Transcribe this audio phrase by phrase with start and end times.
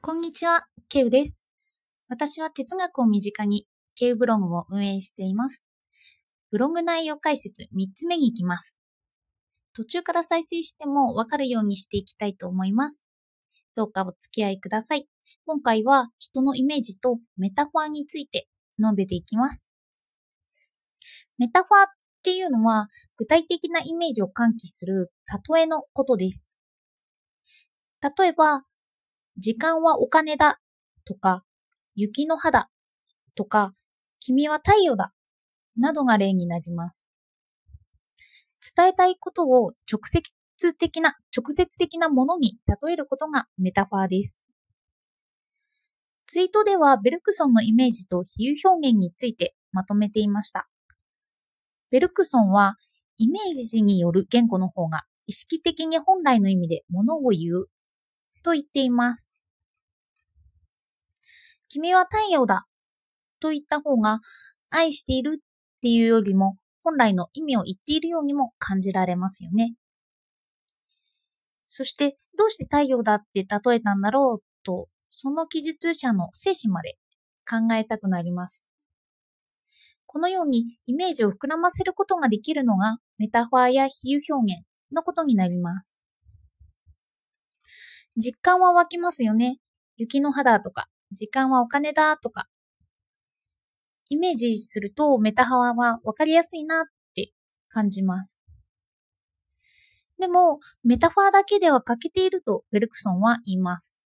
[0.00, 1.50] こんにちは、ケウです。
[2.08, 5.64] 私は哲学を身近に、ケウブログを運営しています。
[6.52, 8.78] ブログ内容解説3つ目に行きます。
[9.74, 13.04] 途中から再生してもわかるようにしていきたいと思います。
[13.74, 15.08] どうかお付き合いください。
[15.44, 18.46] 今回は人のイメージとメタファーについて
[18.78, 19.68] 述べていきます。
[21.38, 21.86] メタファーっ
[22.22, 25.10] ていうのは具体的なイメージを喚起する
[25.52, 26.60] 例えのことです。
[28.00, 28.62] 例えば、
[29.38, 30.58] 時間はお金だ
[31.04, 31.44] とか、
[31.94, 32.68] 雪の肌
[33.36, 33.72] とか、
[34.18, 35.12] 君は太陽だ
[35.76, 37.08] などが例になります。
[38.76, 40.22] 伝えたいことを直接
[40.76, 44.44] 的な、直接的なものに例えることがメタファーです。
[46.26, 50.68] ツイートではベルクソンのイメージと比喩表現についてまとめていました。
[51.90, 52.74] ベルクソンは
[53.16, 57.66] イメージによる言語の方が意識的に本来の意味で物を言う
[58.42, 59.44] と言っています。
[61.68, 62.66] 君は太陽だ
[63.40, 64.20] と言った方が
[64.70, 69.74] 愛しているっていうよりも本来の意味を言っているようにも感じられますよね。
[71.66, 76.96] そしてどうして太陽だって例えたんだろうとその記述者の精神まで
[77.48, 78.72] 考えたくなります。
[80.06, 86.07] このようにイメージを膨らませることができるのがメタファーや比喩表現のことになります。
[88.18, 89.58] 実感は湧きますよね。
[89.96, 92.48] 雪の肌とか、時間はお金だとか。
[94.08, 97.30] イメージするとメタファーはわかりやすいなって
[97.68, 98.42] 感じます。
[100.18, 104.04] でも、メタファーだけでは欠けているとベルクソンは言います。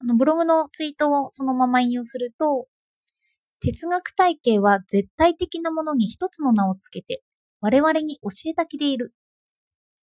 [0.00, 2.68] あのブログのツイートをそのまま引用すると、
[3.60, 7.24] 哲学体系は絶対的なものに一つの名をつけて
[7.60, 9.12] 我々に教えだけでいる。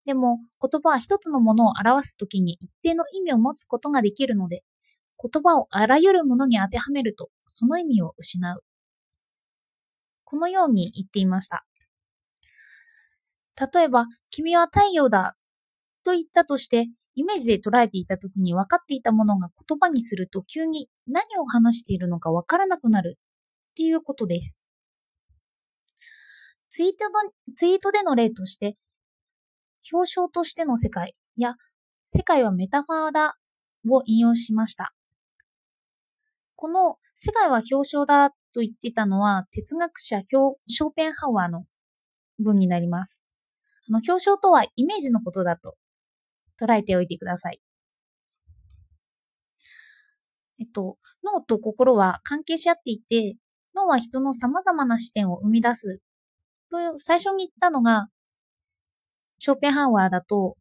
[0.06, 4.64] でも言葉は一つのものを表すときに一定の意味を持つことができるので、
[5.22, 8.64] 言葉をあらゆるものに当てはめるとその意味を失う。
[10.24, 11.66] このように言っていました。
[13.74, 15.38] 例えば、君は太陽だ
[16.04, 24.70] と言ったとして、イメージで捉えていたときに分かっていたものが言葉にすると急に何を話しているのか分からなくなるっていうことです。
[26.68, 28.76] ツイートのツイートでの例として、
[29.92, 31.56] 表彰としての世界や
[32.06, 33.38] 世界はメタファーだ
[33.90, 34.94] を引用しました。
[36.56, 41.66] この世界は表彰だと言ってたのは哲学者ショーペンハワーの
[42.40, 43.24] 文になります。
[43.88, 45.76] あの表彰とはイメージのことだと
[46.60, 47.62] 捉えておいてください。
[50.60, 53.36] えっと、脳と心は関係し合っていて、
[53.76, 56.00] 脳は人の様々な視点を生み出す
[56.72, 58.08] という最初に言ったのが
[59.46, 60.58] ショーペンハワーだと、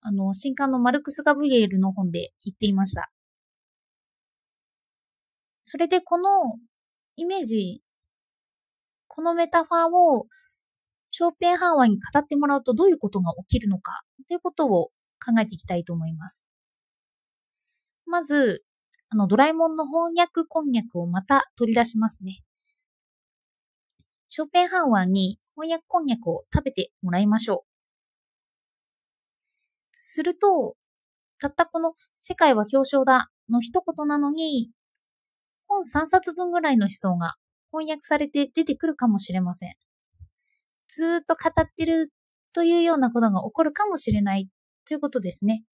[0.00, 3.08] あの、新刊のマルクス・ガブリエルの本で言っていました。
[5.62, 6.56] それでこの
[7.14, 7.82] イメージ、
[9.06, 10.26] このメタファーを
[11.12, 14.90] ショーペンハワーに語ってもらうとどういうことが起きるのかということを
[15.24, 16.48] 考えていきたいと思います。
[18.06, 18.64] まず、
[19.08, 22.42] あの、ドラえもんの翻訳こんにゃくをまた取り出しますね。
[24.26, 27.75] ショーペンハワーに翻訳こんにゃくを食べてもらいましょう。
[29.98, 30.76] すると、
[31.40, 34.70] たったこの世界は表彰だの一言なのに、
[35.66, 37.34] 本3冊分ぐらいの思想が
[37.72, 39.74] 翻訳されて出てくるかもしれません。
[40.86, 42.12] ずーっと語ってる
[42.52, 44.48] というようなことが起こるかもしれない
[44.86, 45.64] ということですね。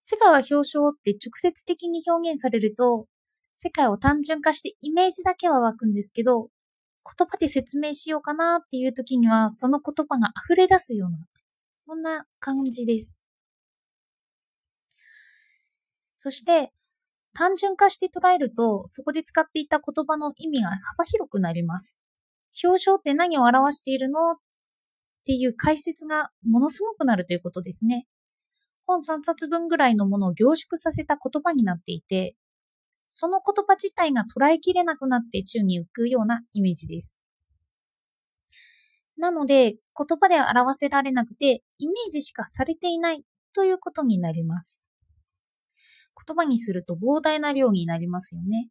[0.00, 3.06] 世界は表彰って直接的に表現されると、
[3.54, 6.48] 世界を単純化してイメージだけは湧くんですけど、
[7.04, 11.18] 言葉で説明しようかなっていう時には、その言葉が溢れ出すような
[11.90, 13.26] そんな感じです。
[16.14, 16.72] そして、
[17.34, 22.04] 単純化して捉えると、そこで使っていた言葉の意味が幅広くなります。
[22.62, 24.36] 表彰って何を表しているのっ
[25.26, 28.06] ていう解説がものすごくなるということですね。
[28.86, 32.36] 本3冊分ぐらいのものを凝縮させた言葉になっていて、
[33.04, 37.24] その言葉自体が捉えきれなくなって宙に浮くようなイメージです。
[39.20, 39.80] なので、言
[40.20, 43.22] 葉で表せられなくて、イメージしかされていない
[43.54, 44.90] ということになります。
[46.26, 48.68] 言葉にすると膨大な量になりますよね。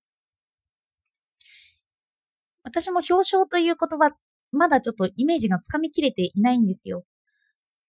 [2.64, 4.12] 私も表彰という言葉、
[4.52, 7.06] まだちょっとイメージがつかみきれていないんですよ。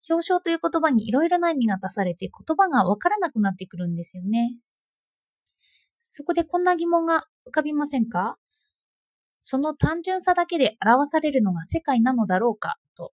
[0.09, 4.57] 表彰という言葉にいろいろな意味が足されて言葉がわからなくなってくるんですよね。
[5.99, 8.39] そこでこんな疑問が浮かびませんか？
[9.41, 13.05] その単純さだけで表されるのが世界なのだろうかと。
[13.05, 13.11] わ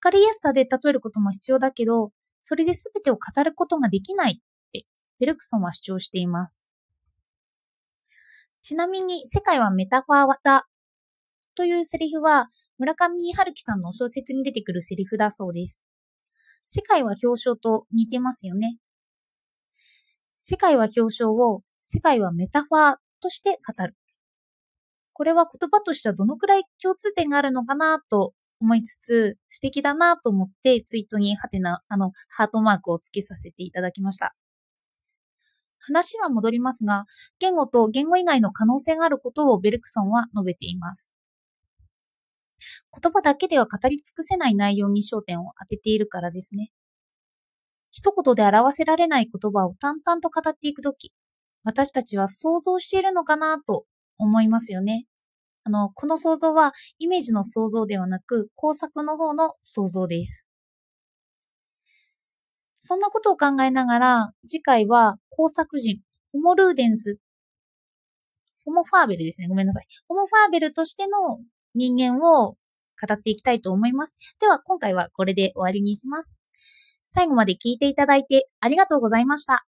[0.00, 4.86] かりやすさで例えることも必要だけど、それで全てを語ることができないって
[5.18, 6.74] ベルクソンは主張しています。
[8.62, 10.66] ちなみに、世界はメタファーだ
[11.54, 12.48] というセリフは、
[12.78, 15.84] 村上春樹さんの小説に出てくるセリフだそうです。
[16.66, 18.78] 世界は表彰と似てますよね。
[20.36, 23.94] 世界は表彰を世界はメタファーとして語る。
[25.20, 34.34] これは言葉としてはどのくらい共通点があるのかなと思いつつ、素敵だなと思ってツイートにハテナ、あの、ハートマークを付けさせていただきました。
[35.78, 37.04] 話は戻りますが、
[37.38, 41.18] 言語と言語以外の可能性があることをベルクソンは述べています。
[42.98, 46.70] 言葉だけでは語り尽くせない内容に焦点を当てているからですね。
[47.90, 51.12] 一言で表せられない言葉を淡々と語っていくとき、
[51.62, 53.84] 私たちは想像しているのかなと
[54.16, 55.06] 思いますよね。
[55.70, 60.48] あの、この想像はイメージの想像ではなく工作の方の想像です。
[62.76, 66.00] そんなことを考えながら、次回は工作人、
[66.32, 67.18] ホモルーデンス、
[68.64, 69.48] ホモファーベルですね。
[69.48, 69.86] ごめんなさい。
[70.08, 71.38] ホモファーベルとしての
[71.74, 72.56] 人間を語
[73.12, 74.34] っていきたいと思います。
[74.40, 76.34] では、今回はこれで終わりにします。
[77.04, 79.69] 最後まで聞いていただいてありがとうございました。